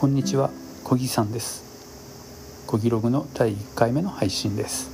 [0.00, 0.48] こんにちは
[0.82, 2.64] 小木さんです。
[2.66, 4.88] 小木ログの第1回目の配信です。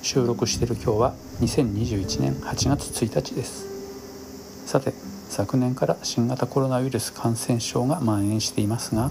[0.00, 4.66] 収録している今日は2021年8月1日です。
[4.66, 4.94] さて
[5.28, 9.10] 昨年から新型コロナウイルス感染症が蔓延していますが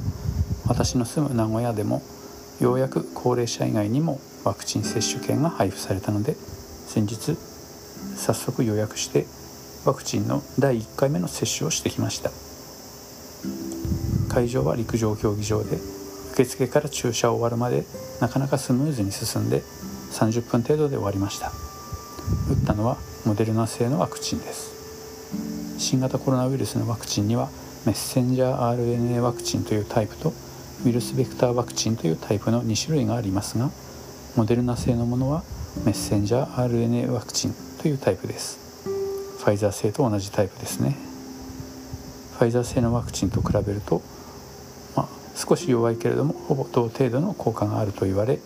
[0.68, 2.02] 私の住む名古屋でも
[2.60, 6.34] ようやく高齢者以外にもワクチン接種券が配布されたので
[6.88, 7.38] 先日
[8.16, 9.28] 早速予約して
[9.86, 12.49] ワクチンの第1回目の接種をしてきました。
[14.30, 15.78] 会場は陸上競技場で
[16.34, 17.84] 受付から注射を終わるまで
[18.22, 19.62] なかなかスムーズに進んで
[20.12, 21.52] 30分程度で終わりました。
[22.50, 25.78] 打ったのはモデルナ製のワクチンです。
[25.78, 27.50] 新型コロナウイルスのワクチンには
[27.86, 30.34] メッセンジャー RNA ワクチンというタイプと
[30.86, 33.70] ウイルスベクターワクチンというタイプの2種類がありますが
[34.36, 35.44] モデルナ製のものは
[35.86, 38.60] メッセンジャー RNA ワクチンというタイプです。
[39.40, 41.09] ファイザー製と同じタイプですね。
[42.40, 44.02] ファイザー製のワクチンと比べると、
[44.96, 48.38] まあ、少し弱いけれどもほぼ同程度の効果があると言われ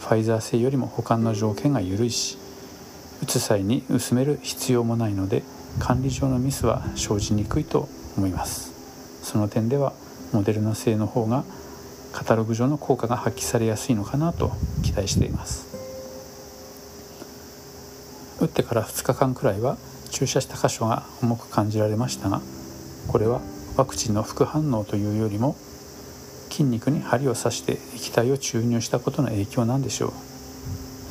[0.00, 2.38] ファイザー製よりも保管の条件が緩いし
[3.22, 5.42] 打つ際に薄める必要もないので
[5.78, 8.72] 管理上のミスは生じにくいと思います。
[9.22, 9.92] その点では
[10.32, 11.44] モデルナ製の方が
[12.14, 14.52] カタログ上の効果が発揮されやすいのかなと
[14.82, 15.66] 期待しています。
[18.40, 19.76] 打ってから2日間くらいは
[20.10, 22.40] 注射した箇所が重く感じられましたが
[23.08, 23.40] これは
[23.76, 25.56] ワクチンの副反応というよりも
[26.50, 30.12] 筋肉に針を刺して液体を注入したことの影響なんでしょう。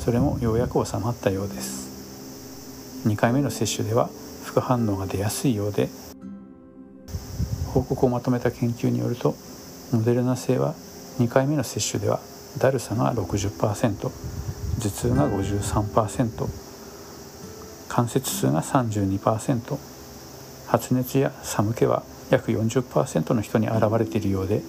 [0.02, 3.08] それもようやく収まったようです。
[3.08, 4.10] 2回目の接種では
[4.44, 5.88] 副反応が出やすいようで
[7.72, 9.34] 報告をまとめた研究によると
[9.92, 10.74] モデルナ製は
[11.18, 12.20] 2回目の接種では
[12.58, 14.10] だるさが60%頭
[14.80, 16.48] 痛が53%
[17.88, 19.95] 関節痛が32%
[20.66, 24.62] 発熱や寒気は約40%の人に現れているようで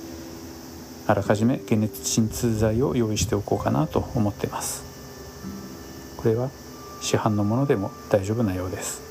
[1.08, 4.84] あらかじめ解熱鎮痛剤を用意しておこうかなと思っています。
[6.18, 6.50] これは
[7.02, 9.02] 市販のものでも大丈夫なようです。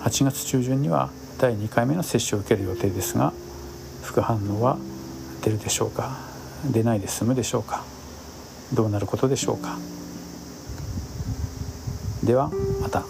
[0.00, 3.32] 8月中旬には第2回目の接種を受ける予定ですが
[4.02, 4.78] 副反応は
[5.42, 6.16] 出るでしょうか？
[6.72, 7.84] 出ないで済むでしょうか？
[8.72, 9.76] どうなることでしょうか？
[12.24, 12.50] では
[12.80, 13.04] また。